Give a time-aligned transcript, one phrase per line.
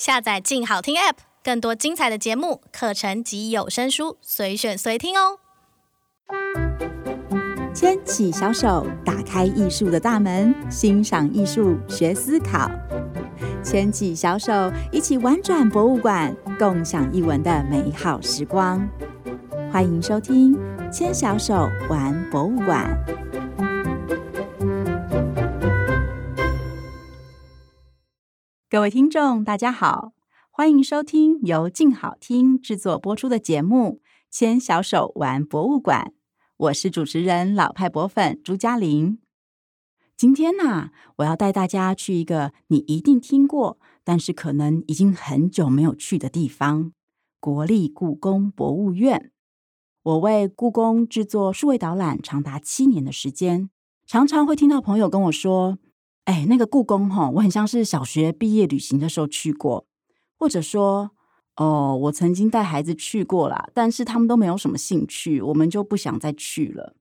[0.00, 5.38] 下载“静好听 ”App，更多精彩的节目、课程及有声书，随选随听哦。
[7.74, 12.70] 牵起小手，打开艺术的大门，欣赏艺术，学思考。
[13.62, 18.88] 牵起小手，一起玩转博物馆，共享艺文的美好时光。
[19.70, 20.56] 欢迎收听
[20.90, 22.90] 《牵小手玩博物馆》。
[28.70, 30.12] 各位听众，大家好，
[30.48, 34.00] 欢迎收听由静好听制作播出的节目
[34.30, 36.12] 《牵小手玩博物馆》。
[36.56, 39.18] 我是主持人老派博粉朱家琳。
[40.16, 46.92] 今天呢、我要带大家去一个你一定听过，但是可能已经很久没有去的地方——
[47.40, 49.32] 国立故宫博物院。
[50.04, 53.68] 我为故宫制作数位导览长达七年的时间，
[54.06, 55.78] 常常会听到朋友跟我说。
[56.30, 59.88] 哎，那个故宫哈，我很像是小学毕业旅行的时候去过，
[60.38, 61.10] 或者说，
[61.56, 66.94] 哦，我曾经带孩子去过啦，但是他们都没有什么兴趣，我们就不想再去了。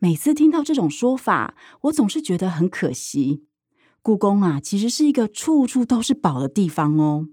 [0.00, 3.44] 每次听到这种说法，我总是觉得很可惜。
[4.02, 7.28] 故宫啊，其实是一个处处都是宝的地方哦。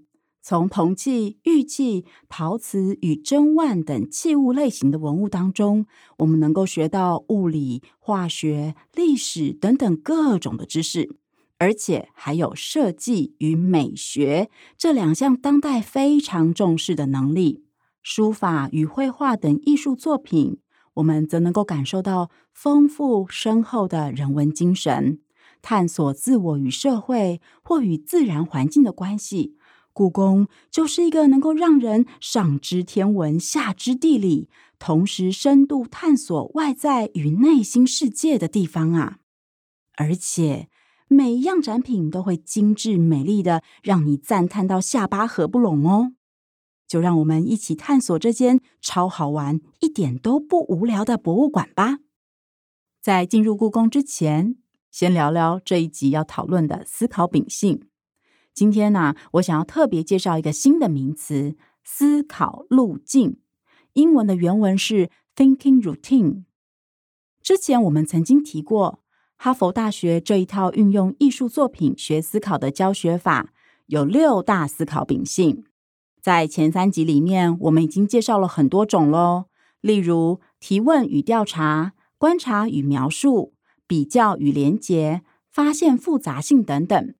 [0.48, 5.84] 从铜器、玉器、陶瓷与珍玩等器物类型的文物当中，
[6.20, 11.14] 我们能够学到物理、化学、历史等等各种的知识，
[11.58, 17.66] 而且还有设计与美学这两项当代非常重视的能力。
[18.00, 20.56] 书法与绘画等艺术作品，
[20.94, 25.20] 我们则能够感受到丰富深厚的人文精神，
[25.60, 29.57] 探索自我与社会或与自然环境的关系。
[29.98, 39.18] 故宫就是一个能够让人上知天文、下知地理，同时深度探索外在与内心世界的地方啊！
[39.96, 40.68] 而且
[41.08, 46.12] 每一样展品都会精致美丽的，让你赞叹到下巴合不拢哦！
[46.86, 51.98] 就让我们一起探索这间超好玩、一点都不无聊的博物馆吧！
[53.02, 54.58] 在进入故宫之前，
[54.92, 57.88] 先聊聊这一集要讨论的思考秉性。
[58.58, 61.54] 今天呢、我想要特别介绍一个新的名词——
[61.84, 63.38] 思考路径。
[63.92, 66.42] 英文的原文是 “thinking routine”。
[67.40, 69.04] 之前我们曾经提过，
[69.36, 73.52] 哈佛大学这一套运用艺术作品学思考的教学法，
[73.86, 75.62] 有六大思考秉性。
[76.20, 79.44] 在前三集里面，我们已经介绍了很多种喽，
[79.80, 83.54] 例如提问与调查、观察与描述、
[83.86, 87.14] 比较与连结、发现复杂性等等。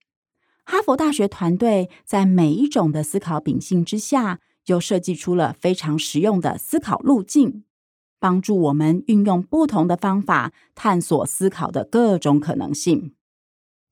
[0.70, 7.64] 哈佛大学团队在每一种的思考秉性之下，又设计出了非常实用的思考路径，
[8.20, 13.14] 帮助我们运用不同的方法探索思考的各种可能性。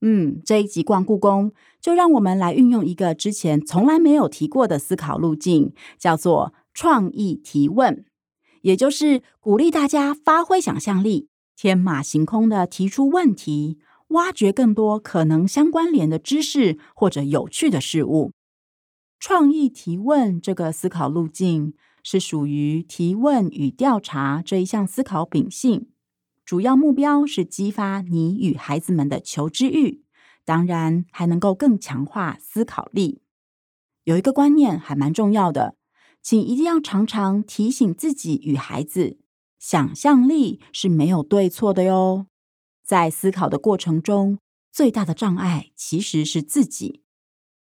[0.02, 8.04] 嗯，这一集逛故宫，就让我们来运用一个之前从来没有提过的思考路径，叫做创意提问，
[8.60, 13.78] 也就是鼓励大家发挥想象力，天马行空的提出问题。
[14.08, 18.32] 挖掘更多可能相关联的知识或者有趣的事物。
[19.18, 25.88] 创意提问这个思考路径是属于提问与调查这一项思考秉性，
[26.44, 30.04] 主要目标是激发你与孩子们的求知欲，
[30.44, 33.22] 当然还能够更强化思考力。
[34.04, 35.74] 有一个观念还蛮重要的，
[36.22, 39.18] 请一定要常常提醒自己与孩子，
[39.58, 42.26] 想象力是没有对错的哟。
[42.86, 44.38] 在思考的过程中，
[44.70, 47.02] 最大的障碍其实是自己。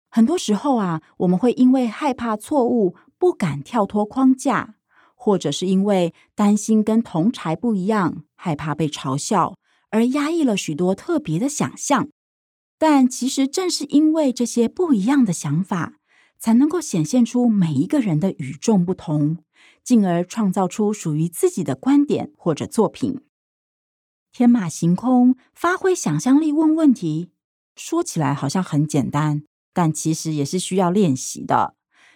[0.08, 4.76] 很多时候啊，我们会因为害怕错误，不敢跳脱框架，
[5.14, 9.54] 或者是因为担心跟同侪不一样，害怕被嘲笑，
[9.90, 12.08] 而压抑了许多特别的想象。
[12.78, 15.98] 但其实正是因为这些不一样的想法，
[16.38, 19.36] 才能够显现出每一个人的与众不同，
[19.84, 23.20] 进而创造出属于自己的观点或者作品。
[24.32, 27.30] 天马行空，发挥想象力，问问题，
[27.74, 29.42] 说起来好像很简单，
[29.74, 31.74] 但其实也是需要练习的。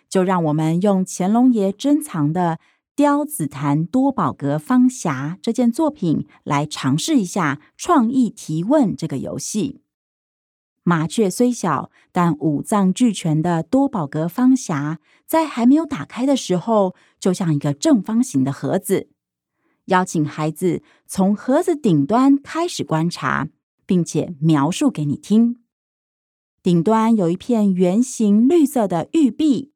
[0.08, 2.58] 就让我们用乾隆爷珍藏的
[2.94, 9.80] 《雕紫檀多宝格方匣》这件作品来尝试一下创意提问这个游戏。
[10.84, 19.08] 麻雀虽小，但五脏俱全的多宝格方匣，在还没有打开的时候，就像一个正方形的盒子。
[19.86, 23.48] 邀请孩子从盒子顶端开始观察，
[23.86, 25.60] 并且描述给你听。
[26.62, 29.72] 顶端有一片圆形绿色的玉壁，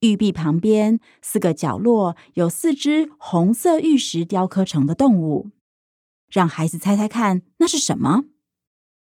[0.00, 5.50] 玉壁旁边四个角落有四只红色玉石雕刻成的动物。
[6.28, 8.24] 让孩子猜猜看，那是什么？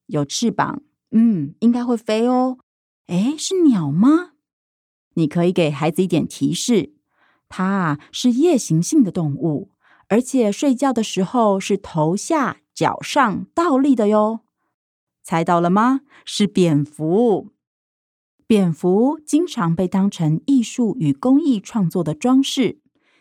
[0.06, 2.56] 有翅膀，嗯，应该会飞哦。
[3.08, 4.32] 诶，是鸟吗？
[5.14, 6.94] 你可以给孩子一点提示：
[7.48, 9.72] 它啊是夜行性的动物，
[10.10, 14.40] 而且睡觉的时候是头下脚上倒立的哟。
[15.22, 16.00] 猜到了吗？
[16.24, 17.50] 是蝙蝠。
[18.44, 22.80] 蝙蝠经常被当成艺术与工艺创作的装饰，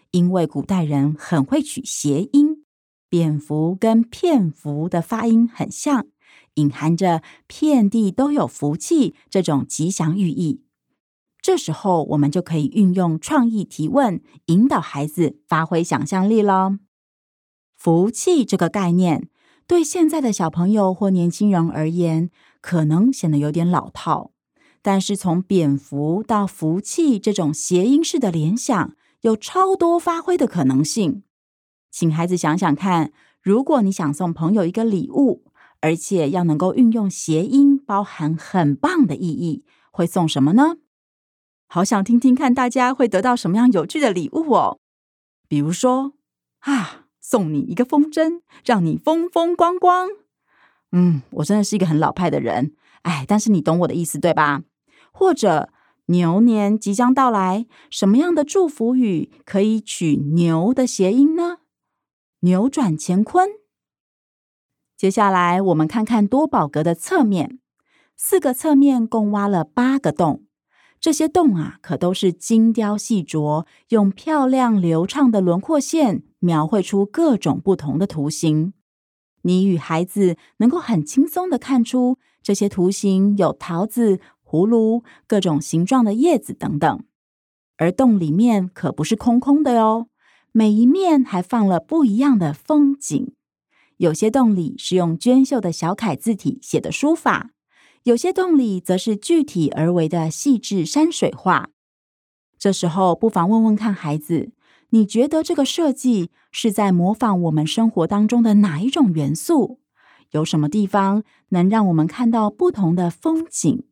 [0.09, 2.65] 因为古代人很会取谐音，
[3.07, 6.07] 蝙蝠跟片福的发音很像，
[6.56, 10.63] 隐含着遍地都有福气这种吉祥寓意。
[11.41, 16.80] 这时候，我们就可以运用创意提问，引导孩子发挥想象力了。
[17.77, 19.30] 福气这个概念，
[19.65, 24.31] 对现在的小朋友或年轻人而言，可能显得有点老套。
[24.81, 31.24] 但是，从蝙蝠到福气这种谐音式的联想，有超多发挥的可能性。
[31.89, 33.12] 请孩子想想看，
[33.42, 35.44] 如果你想送朋友一个礼物，
[35.81, 40.75] 而且要能够运用谐音，包含很棒的意义，会送什么呢？
[41.71, 44.80] 好想听听看大家会得到什么样有趣的礼物哦！
[45.48, 46.13] 比如说
[46.62, 50.10] 啊，送你一个风筝，让你风风光光。
[50.92, 52.74] 嗯，我真的是一个很老派的人，
[53.04, 54.63] 哎，但是你懂我的意思对吧？
[55.12, 55.69] 或者
[56.07, 61.60] 牛年即将到来，什么样的祝福语可以取牛的谐音呢？
[62.39, 63.48] 扭转乾坤。
[64.98, 67.60] 接下来我们看看多宝格的侧面，
[68.18, 70.45] 四个侧面共挖了八个洞。
[71.00, 78.74] 这些洞啊，可都是精雕细琢，用漂亮流畅的轮廓线描绘出各种不同的图形。
[79.44, 87.04] 你与孩子能够很轻松的看出，这些图形有桃子、葫芦、各种形状的叶子等等。
[87.78, 90.07] 而洞里面可不是空空的哟，
[90.52, 93.34] 每一面还放了不一样的风景。
[93.95, 97.52] 有些洞里是用娟秀的小楷字体写的书法。
[98.04, 101.69] 有些洞里则是具体而为的细致山水画。
[102.57, 104.51] 这时候，不妨问问看孩子：
[104.90, 109.80] 你觉得这个设计是在模仿我们生活当中的哪一种元素？
[110.31, 113.84] 有什么地方能让我们看到不同的风景？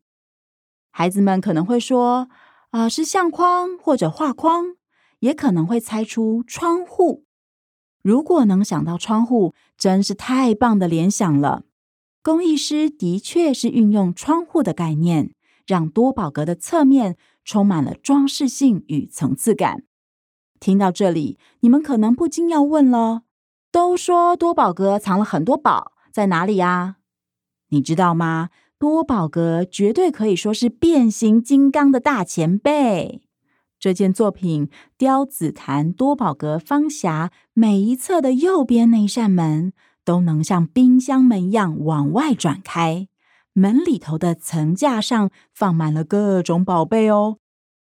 [0.91, 2.29] 孩子们可能会说：
[2.71, 4.75] 啊、是相框或者画框，
[5.19, 7.25] 也可能会猜出窗户。
[8.01, 11.63] 如果能想到窗户，真是太棒的联想了。
[12.27, 15.31] 工艺师的确是运用窗户的概念，
[15.65, 17.15] 让多宝格的侧面
[17.45, 19.85] 充满了装饰性与层次感。
[20.59, 23.21] 听到这里，你们可能不禁要问了：
[23.71, 26.97] 都说多宝格藏了很多宝，在哪里呀？
[27.69, 28.49] 你知道吗？
[28.77, 33.21] 多宝格绝对可以说是变形金刚的大前辈。
[33.79, 39.71] 这件作品雕紫檀多宝格方匣每一侧的右边那一扇门，
[40.07, 43.09] 都能像冰箱门一样往外转开，
[43.51, 47.39] 门里头的层架上放满了各种宝贝哦，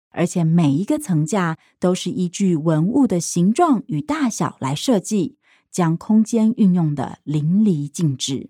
[0.10, 5.38] 而且每一个层架都是依据文物的形状与大小来设计，
[5.70, 8.50] 将空间运用的淋漓尽致。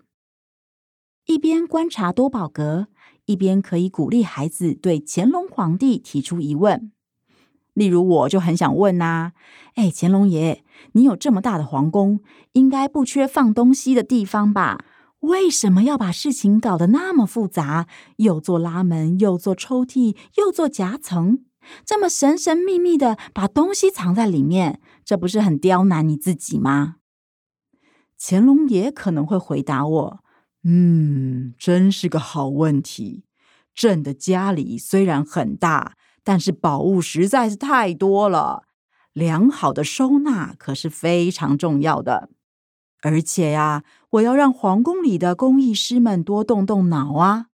[1.26, 2.88] 一边观察多宝格，
[3.26, 6.90] 一边可以鼓励孩子对乾隆皇帝提出疑问。
[7.78, 9.32] 例如，我就很想问呐、啊，
[9.76, 10.64] 哎，乾隆爷，
[10.94, 12.18] 你有这么大的皇宫，
[12.52, 14.84] 应该不缺放东西的地方吧？
[15.20, 17.86] 为什么要把事情搞得那么复杂？
[18.16, 21.44] 又做拉门，又做抽屉，又做夹层，
[21.84, 26.96] 这么神神秘秘的把东西藏在里面，这不是很刁难你自己吗？
[28.20, 30.20] 乾隆爷可能会回答我
[30.66, 33.22] ：“嗯，真是个好问题。
[33.72, 35.94] 朕的家里虽然很大。”
[36.28, 38.64] 但是宝物实在是太多了，
[39.14, 42.28] 良好的收纳可是非常重要的。
[43.00, 47.46] 而且呀，我要让皇宫里的工艺师们多动动脑啊，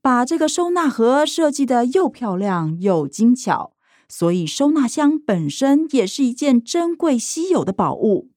[0.00, 3.72] 把这个收纳盒设计得又漂亮又精巧。
[4.08, 8.30] 所以收纳箱本身也是一件珍贵稀有的宝物，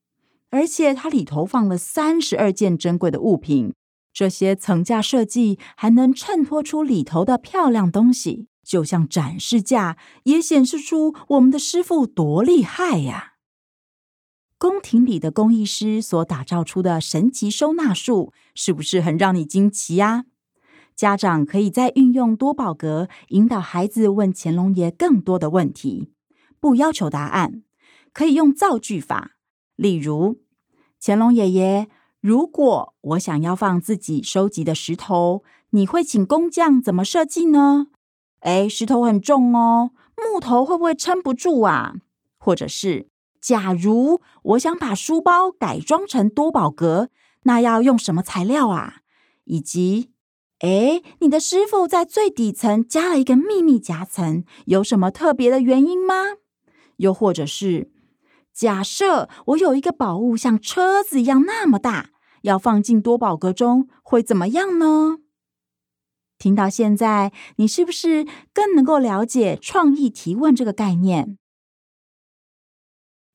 [0.49, 3.75] 而且它里头放了三十二件珍贵的物品。
[4.11, 8.47] 这些层架设计还能衬托出里头的漂亮东西。
[8.67, 13.35] 就像展示架，也显示出我们的师傅多厉害呀！
[14.57, 20.25] 宫廷里的工艺师所打造出的神奇收纳术，是不是很让你惊奇呀？
[20.95, 26.11] 家长可以再运用多宝格，引导孩子问乾隆爷更多的问题，
[26.59, 27.63] 不要求答案，
[28.11, 29.37] 可以用造句法。
[29.77, 30.41] 例如，
[30.99, 31.87] 乾隆爷爷，
[32.19, 37.87] 如果我想要放自己收集的石头，你会请工匠怎么设计呢？
[38.41, 41.95] 哎，石头很重哦，木头会不会撑不住啊？
[42.37, 43.09] 或者是，
[43.41, 47.09] 假如我想把书包改装成多宝格，
[47.43, 49.01] 那要用什么材料啊？
[49.45, 50.11] 以及，
[50.59, 56.15] 诶，你的师傅在最底层加了一个秘密夹层，有什么特别的原因吗？
[56.97, 57.91] 又或者是，
[58.53, 62.09] 假设我有一个宝物像车子一样那么大，
[62.41, 65.17] 要放进多宝格中，会怎么样呢？
[66.37, 71.37] 听到现在，你是不是更能够了解创意提问这个概念？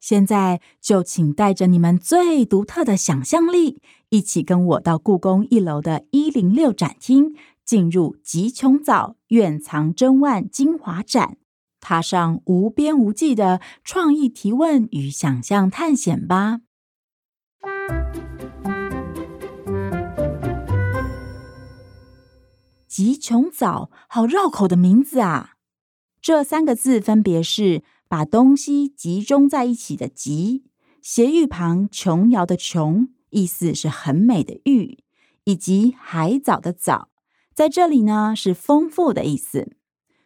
[0.00, 11.36] 现在就请带着你们最独特的想象力，一起跟我到故宫一楼的一零六展厅，进入吉琼藻院藏珍万精华展，
[11.80, 16.62] 踏上无边无际的创意提问与想象探险吧！
[22.92, 25.54] 吉琼藻，好绕口的名字啊！
[26.20, 27.82] 这三个字分别是。
[28.06, 30.64] 把东西集中在一起的“集”，
[31.00, 34.98] 斜玉旁琼瑶的“琼”，意思是很美的玉，
[35.44, 37.08] 以及海藻的“藻”，
[37.56, 39.74] 在这里呢是丰富的意思。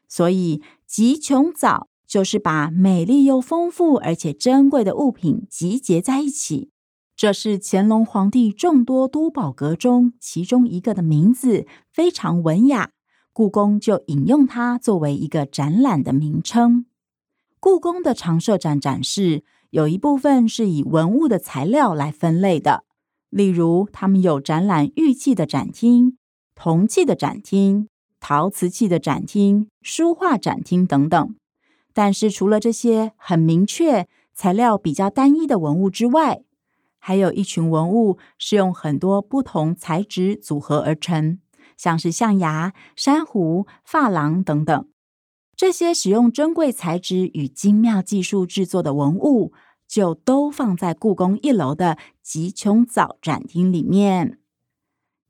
[0.08, 6.72] 所以“吉琼藻”就是把美丽又丰富而且珍贵的物品集结在一起。
[7.16, 12.90] 这是乾隆皇帝众多多宝格中其中一个的名字，非常文雅，
[13.32, 16.84] 故宫就引用它作为一个展览的名称。
[17.58, 22.84] 故宫的常设展展示有一部分是以文物的材料来分类的，
[23.30, 26.18] 例如他们有展览玉器的展厅、
[26.54, 27.88] 铜器的展厅、
[28.20, 31.34] 陶瓷器的展厅、书画展厅等等。
[31.94, 36.42] 但是除了这些很明确、材料比较单一的文物之外，
[37.06, 41.38] 还有一群文物是用很多不同材质组合而成，
[41.76, 44.88] 像是象牙、珊瑚、珐琅等等。
[45.54, 49.52] 这些使用珍贵材质与精妙技术制作的文物，
[49.86, 54.40] 就都放在故宫一楼的吉琼藻展厅里面。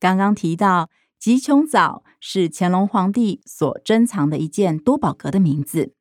[0.01, 5.93] 刚刚提到，吉琼藻是乾隆皇帝所珍藏的一件多宝格的名字。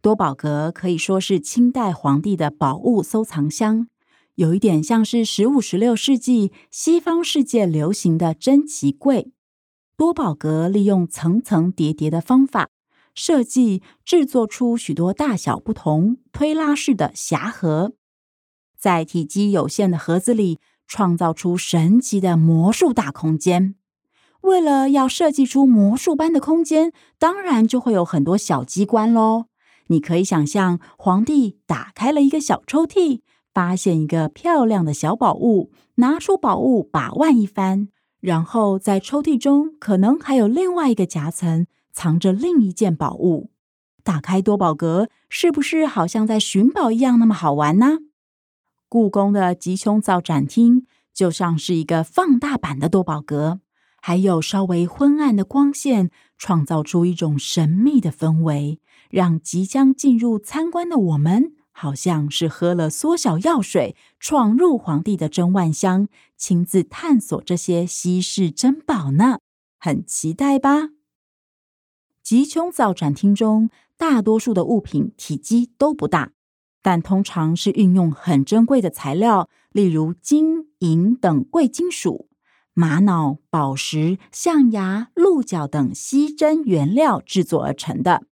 [0.00, 3.88] 多宝格可以说是清代皇帝的宝物收藏箱，
[4.38, 9.32] 有一点像是十五、十六世纪西方世界流行的珍奇柜。
[9.96, 12.68] 多宝格利用层层叠叠的方法。
[13.16, 17.94] 设计制作出许多大小不同、推拉式的匣盒，
[18.78, 23.74] 在体积有限的盒子里创造出神奇的魔术大空间。
[24.42, 29.46] 为了要设计出魔术般的空间，当然就会有很多小机关喽。
[29.88, 33.22] 你可以想象，皇帝打开了一个小抽屉，
[33.58, 37.88] 发现一个漂亮的小宝物，拿出宝物把玩一番，
[38.20, 41.66] 然后在抽屉中可能还有另外一个夹层。
[41.92, 43.50] 藏着另一件宝物，
[44.04, 47.98] 打开多宝格，是不是好像在寻宝一样那么好玩呢？
[48.88, 53.58] 故宫的吉凶造展厅就像是一个放大版的多宝格，
[54.00, 58.78] 还有稍微昏暗的光线，创造出一种神秘的氛围，
[59.10, 69.38] 让即将进入参观的我们，好像是喝了缩小药水，闯入皇帝的珍万箱，亲自探索这些稀世珍宝呢。
[69.78, 70.88] 很期待吧？
[72.20, 76.32] 吉凶造展厅中，大多数的物品体积都不大，
[76.82, 82.28] 但通常是运用很珍贵的材料，例如金银等贵金属、
[82.74, 88.26] 玛瑙、宝石、象牙、鹿角等稀珍原料制作而成的。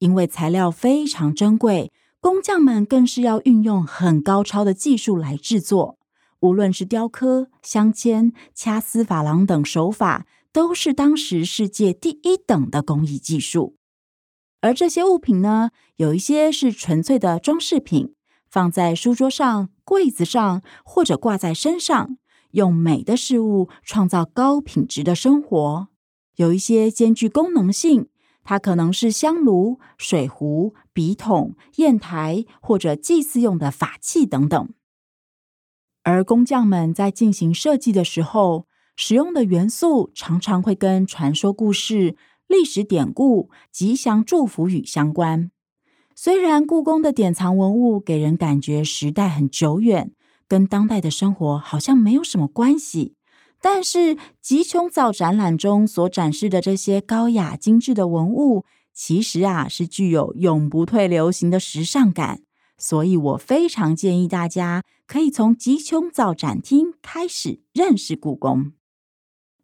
[0.00, 5.98] 因为材料非常珍贵，工匠们更是要运用很高超的技术来制作，
[6.40, 10.26] 无论是雕刻、镶嵌、掐丝珐琅等手法。
[10.52, 13.76] 都是当时世界第一等的工艺技术，
[14.60, 18.16] 而这些物品呢，有一些是纯粹的装饰品，
[18.50, 22.18] 放在书桌上、柜子上，或者挂在身上，
[22.50, 25.86] 用美的事物创造高品质的生活；
[26.34, 28.08] 有一些兼具功能性，
[28.42, 34.68] 它可能是香炉、水壶、笔筒、砚台，或者祭祀用的法器等等。
[36.02, 38.66] 而工匠们在进行设计的时候，
[38.96, 42.16] 使用的元素常常会跟传说故事、
[42.48, 45.50] 历史典故、吉祥祝福语相关。
[46.16, 50.12] 虽然故宫的典藏文物给人感觉时代很久远，
[50.48, 53.14] 跟当代的生活好像没有什么关系，
[53.60, 62.42] 但是吉琼藻展览中所展示的这些高雅精致的文物，其实啊是具有永不退流行的时尚感。
[62.78, 68.72] 所以我非常建议大家可以从吉琼藻展厅开始认识故宫。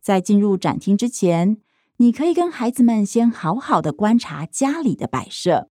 [0.02, 1.56] 在进入展厅之前，
[1.96, 5.70] 你可以跟孩子们先好好的观察家里的摆设。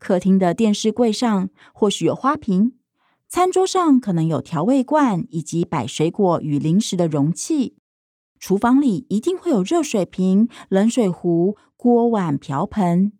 [0.00, 2.72] 客厅的电视柜上或许有花瓶，
[3.30, 7.76] 餐桌上可能有调味罐以及摆水果与零食的容器。
[8.40, 13.12] 厨房里一定会有热水瓶、冷水壶、锅碗瓢盆。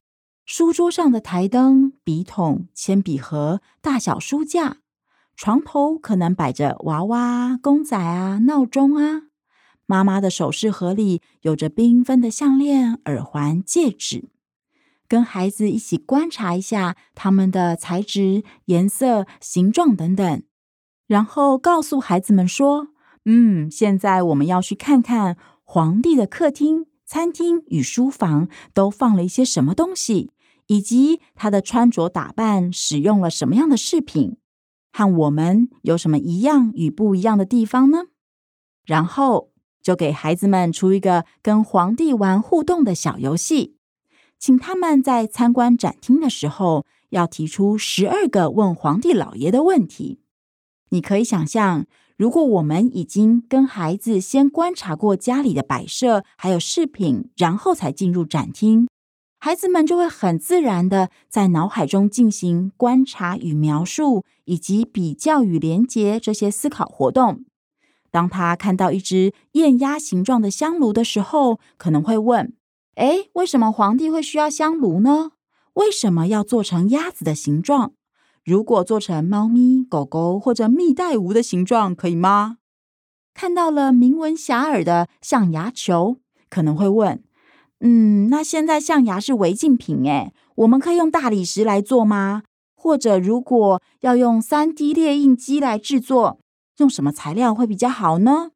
[0.44, 4.78] 书桌上的台灯、笔筒、铅笔盒、大小书架，
[5.36, 9.28] 床头可能摆着娃娃、公仔啊、闹钟啊。
[9.86, 14.30] 妈妈的首饰盒里有着缤纷的项链、耳环、戒指。
[15.10, 20.42] 跟孩子一起观察一下它们的材质、颜色、形状等等，
[21.08, 22.90] 然后告诉孩子们说
[23.26, 30.30] ：“嗯，现在我们要去看看皇帝的客厅、餐厅与书房都放了一些什么东西，
[30.68, 34.36] 以及他的穿着打扮使用了什么样的饰品，
[34.92, 38.04] 和我们有什么一样与不一样的地方呢？”
[38.86, 39.50] 然后
[39.82, 43.79] 就给孩子们出一个跟皇帝玩互动的小游戏。
[44.40, 50.20] 请他们在参观展厅的时候，要提出十二个问皇帝老爷的问题。
[50.88, 51.84] 你可以想象，
[52.16, 58.88] 如果我们已经跟孩子先观察过家里的摆设，还有饰品，然后才进入展厅，
[59.38, 67.44] 孩子们就会很自然的在脑海中进行观察与描述，以及比较与连结这些思考活动。
[68.10, 72.54] 当他看到一只液压形状的香炉的时候，可能会问。
[73.00, 75.30] 诶，为什么皇帝会需要香炉呢？
[75.72, 77.94] 为什么要做成鸭子的形状？
[78.44, 82.58] 如果做成猫咪、狗狗或者蜜袋鼯的形状，可以吗？
[83.32, 86.18] 看到了名闻遐迩的象牙球，
[86.50, 87.24] 可能会问：
[87.80, 92.42] 嗯，那现在象牙是违禁品，诶，我们可以用大理石来做吗？
[92.74, 96.38] 或者如果要用 3D 列印机来制作，
[96.76, 98.50] 用什么材料会比较好呢？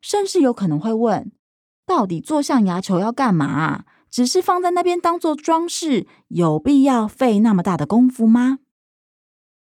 [0.00, 1.32] 甚至有可能会问。
[1.88, 3.86] 到底做象牙球要干嘛？
[4.10, 8.58] 只是放在那边当做装饰，有必要费那么大的功夫吗？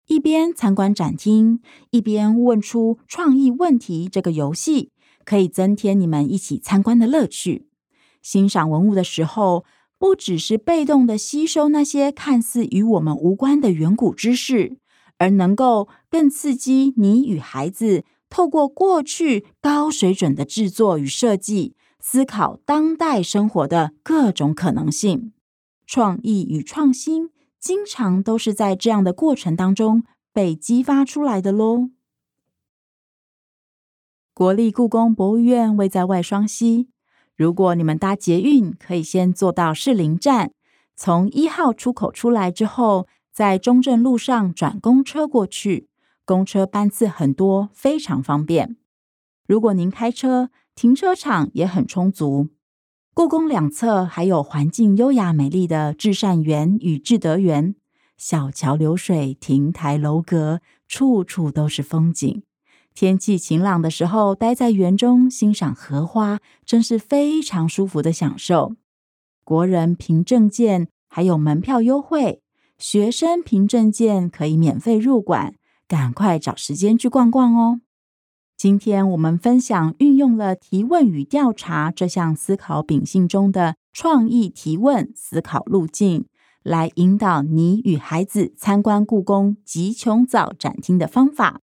[0.07, 4.91] 一边参观展厅，一边问出创意问题，这个游戏
[5.23, 7.67] 可以增添你们一起参观的乐趣。
[8.23, 9.63] 欣赏文物的时候，
[9.99, 14.77] 不只是被动的吸收那些看似与我们无关的远古知识，
[15.19, 21.75] 而能够更刺激你与孩子透过过去高水准的制作与设计。
[22.07, 25.33] 思考当代生活的各种可能性，
[25.87, 31.89] 创意与创新经常都是在这样的过程当中被激发出来的喽。
[34.35, 36.89] 国立故宫博物院位在外双溪，
[37.35, 40.51] 如果你们搭捷运，可以先坐到士林站，
[40.95, 45.89] 从一号出口出来之后，在中正路上转公车过去，
[46.23, 48.77] 公车班次很多，非常方便。
[49.47, 52.49] 如果您开车，停车场也很充足，
[53.13, 57.75] 故宫两侧还有环境优雅美丽的至善园与至德园，
[58.17, 62.43] 小桥流水、亭台楼阁，处处都是风景。
[62.93, 68.75] 天气晴朗的时候，待在园中欣赏荷花，真是非常舒服的享受。
[69.45, 72.41] 国人凭证件还有门票优惠，
[72.77, 75.55] 学生凭证件可以免费入馆，
[75.87, 77.79] 赶快找时间去逛逛哦。
[78.57, 86.25] 今天我们分享运用了提问与调查这项思考秉性中的创意提问思考路径，
[86.63, 91.59] 来引导你与孩子参观故宫吉琼藻展厅的方法。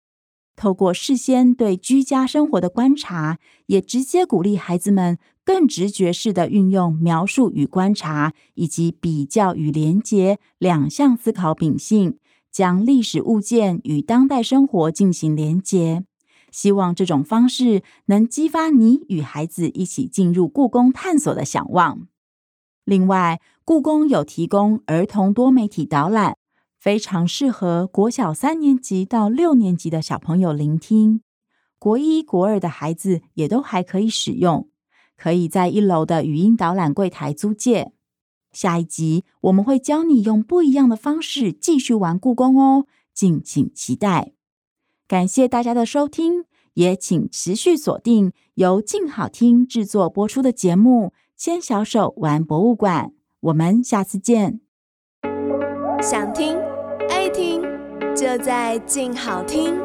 [0.57, 12.17] 透过事先对居家生活的观察，也直接鼓励孩子们更直觉式的运用描述与观察，以及比较与连结两项思考秉性，
[12.51, 16.05] 将历史物件与当代生活进行连结。
[16.51, 22.09] 希望这种方式能激发你与孩子一起进入故宫探索的想望。
[22.85, 26.37] 另外，故宫有提供儿童多媒体导览，
[26.79, 31.21] 非常适合国小三年级到六年级的小朋友聆听。
[31.79, 34.69] 国一、国二的孩子也都还可以使用，
[35.17, 37.93] 可以在一楼的语音导览柜台租借。
[38.51, 44.38] 下一集我们会教你用不一样的方式继续玩故宫哦，敬请期待。
[45.09, 46.45] 感谢大家的收听，
[46.75, 53.07] 也请持续锁定由静好听制作播出的节目《牵小手玩博物馆》，
[53.41, 54.61] 我们下次见。
[56.03, 56.59] 想听
[57.09, 57.63] 爱听，
[58.15, 59.79] 就在静好听。